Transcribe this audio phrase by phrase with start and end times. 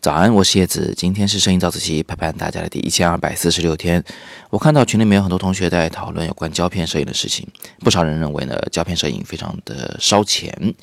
[0.00, 4.02] 早安，我是叶子，今天是摄影早自习陪伴大家的第一千二百四十六天。
[4.50, 7.46] 我看到群里面有很多同学在讨论有关胶片摄影的事情，
[7.78, 10.74] 不少人认为呢，胶片摄影非常的烧钱。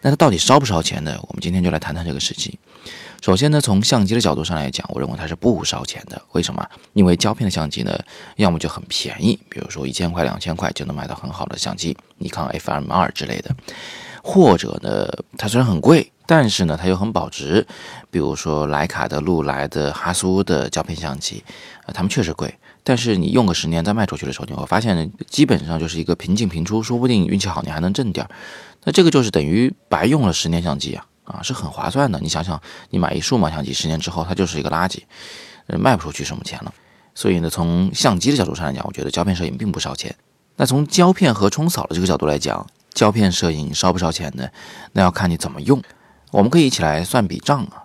[0.00, 1.18] 那它到底烧不烧钱呢？
[1.28, 2.56] 我们今天就来谈谈这个事情。
[3.20, 6.20] 首先呢，从相机的角度上来讲，我认为它是不烧钱的。
[6.32, 6.64] 为什么？
[6.92, 7.96] 因为胶片的相机呢，
[8.36, 13.50] 要么就很便宜，比如说一千块、两千块就能买到很好的相机，尼康 FM2 之类的；
[14.22, 16.12] 或者呢，它虽然很贵。
[16.24, 17.66] 但是呢，它又很保值，
[18.10, 21.42] 比如说徕卡的、禄来的、哈苏的胶片相机，
[21.84, 22.54] 啊，它们确实贵。
[22.84, 28.30] 但是你用个十年再卖出去的时候，你会发现，基本上就是一个平进平出，说不定运气好你还能挣点儿。
[28.84, 32.18] 那这个就是等于白用了十年相机啊，啊，是很划算的。
[32.20, 32.58] 你想想，
[32.90, 35.00] 你买一数码相机，十年之后它就是一个垃圾，
[35.66, 36.72] 呃，卖不出去什么钱了。
[37.14, 40.14] 所以呢，从相机的角度上来讲，我觉得胶片摄影并不烧钱。
[40.56, 44.48] 那从胶片和冲扫的这个角度来讲，胶片摄影烧不烧钱呢？
[44.92, 45.82] 那要看你怎么用。
[46.30, 47.84] 我们可以一起来算笔账啊，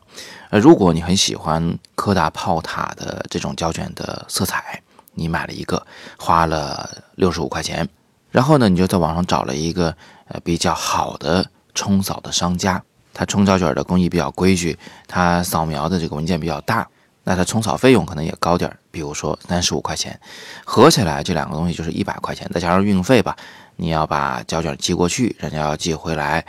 [0.51, 4.81] 呃，如果你很喜欢柯达炮塔的这种胶卷的色彩，
[5.13, 5.85] 你买了一个，
[6.17, 7.87] 花了六十五块钱，
[8.31, 9.93] 然后呢，你就在网上找了一个
[10.27, 12.81] 呃比较好的冲扫的商家，
[13.13, 16.87] 他冲胶卷的工艺比较规矩，他扫描的这个文件比较大，
[17.25, 20.17] 那他冲扫费用可能也高点儿，比如说三十五块钱，
[20.63, 23.35] 合起来这两个东西就是一百块钱，再加上运费吧，
[23.77, 26.45] 你要把胶卷寄过去，人家要寄回来。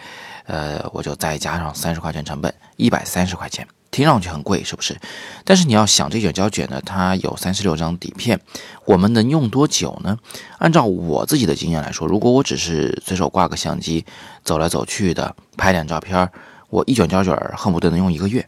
[0.47, 4.99] 呃，我就再加上三十块钱成本，一百三十块钱，听上去很贵，是不是？
[5.45, 8.41] 但是你要想，这卷胶卷呢，它有三十六张底片，
[8.87, 10.17] 我们能用多久呢？
[10.57, 14.03] 按照我自己的经验来说，如果我只是随手挂个相机，
[14.43, 16.27] 走来走去的拍点照片，
[16.71, 18.47] 我一卷胶卷恨不得能用一个月。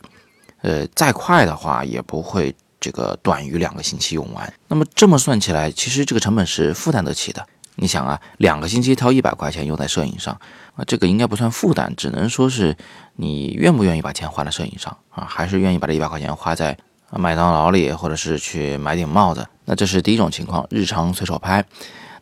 [0.62, 4.50] 呃，再快的话也不会这个短于两个星期用完。
[4.69, 7.47] 那么这么算起来，其实这个成本是负担得起的。
[7.81, 10.39] 你想啊，两个星期掏一百块钱用在摄影上
[10.77, 12.77] 啊，这个应该不算负担，只能说是
[13.17, 16.77] 你愿不愿意把钱花在摄影上啊，还是愿意把这一百块钱花在
[17.11, 19.47] 麦当劳里，或者是去买顶帽子？
[19.65, 21.65] 那这是第一种情况，日常随手拍。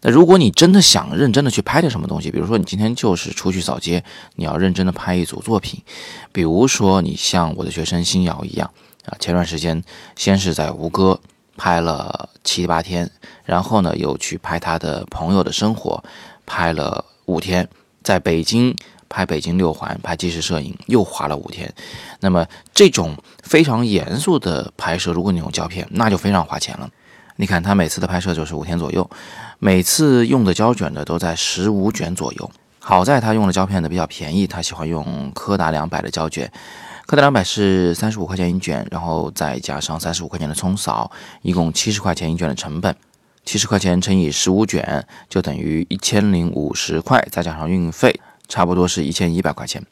[0.02, 4.04] 那如果你真的想认真的去拍点什么东西，比如说你今天就是出去扫街，
[4.36, 5.82] 你要认真的拍一组作品，
[6.30, 8.70] 比如说你像我的学生星瑶一样
[9.06, 9.82] 啊，前段时间
[10.14, 11.20] 先是在吴哥。
[11.58, 13.10] 拍了七八天，
[13.44, 16.02] 然后呢，又去拍他的朋友的生活，
[16.46, 17.68] 拍了五天，
[18.02, 18.74] 在北京
[19.08, 21.70] 拍北京六环，拍纪实摄影，又花了五天。
[22.20, 26.88] 那么这种非常严肃的拍摄，如果你用胶片，那就非常花钱了。
[27.36, 29.08] 你看他每次的拍摄就是五天左右，
[29.58, 32.50] 每次用的胶卷呢都在十五卷左右。
[32.80, 36.50] 好在他用的胶片呢比较便宜，他喜欢用柯达两百的胶卷。
[37.08, 41.10] 柯达两百是三十五块钱一卷，然后再加上三十五块钱的冲扫，
[41.40, 42.94] 一共七十块钱一卷的成本。
[43.46, 49.82] 七十块钱乘以十五卷，就等于一千零五十块，再加上运费，差不多是一千一百块钱。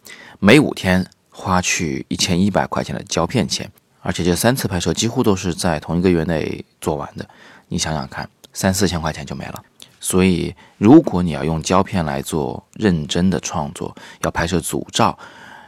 [0.41, 3.73] 每五天花去一千一百块钱的胶片钱，
[4.03, 7.27] 而且这三次拍摄几乎都是在同一个月内做完的。
[7.69, 9.65] 你想想看，三四千块钱就没了。
[10.01, 15.19] 所以，如果你要用胶片来做认真的创作，要拍摄组照。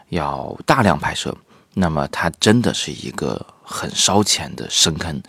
[0.08, 1.36] 要大量拍摄，
[1.74, 5.22] 那么它真的是一个很烧钱的深坑。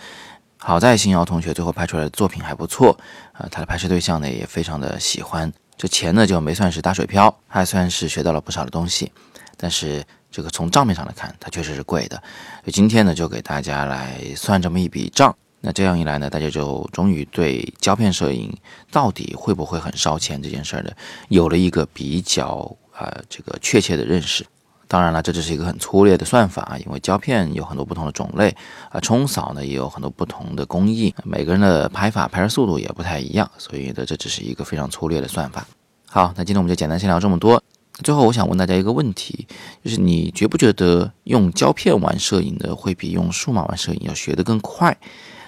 [0.58, 2.98] 好在新瑶同学最后拍出来的作品还不错，
[3.32, 5.52] 啊，他的拍摄对象呢也非常的喜欢。
[5.78, 9.10] 这钱呢就没算是打水漂，还算是学到了不少的东西。
[9.56, 12.18] 但是这个从账面上来看，它确实是贵的。
[12.18, 15.34] 所以今天呢就给大家来算这么一笔账。
[15.62, 18.54] 那这样一来呢，大家就终于对胶片摄影
[18.92, 20.92] 到底会不会很烧钱这件事儿呢，
[21.30, 24.46] 有了一个比较呃这个确切的认识。
[24.90, 28.54] 当然了，这只是一个很粗略的算法啊，因为胶片有很多不同的种类
[28.90, 35.64] 啊，冲扫呢也有很多不同的工艺，每个人的拍法、拍摄速度也不太一样，所以呢，这只是一个非常粗略的算法。
[36.08, 37.64] 好，那今天我们就简单先聊这么多。
[38.04, 39.46] 最后，我想问大家一个问题，
[39.84, 44.98] 就是你觉不觉得用胶片玩摄影的会比用数码玩摄影要学得更快？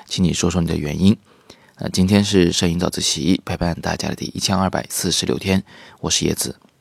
[0.06, 1.18] 请你说说你的原因。
[1.80, 5.64] 那今天是摄影早自习陪伴大家的第一千二百四十六天，
[6.02, 6.58] 我是叶子。